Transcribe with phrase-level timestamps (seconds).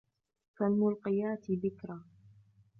[0.59, 2.03] فَالْمُلْقِيَاتِ ذِكْرًا